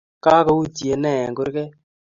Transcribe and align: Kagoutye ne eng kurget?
Kagoutye 0.23 0.93
ne 0.97 1.11
eng 1.23 1.35
kurget? 1.37 1.71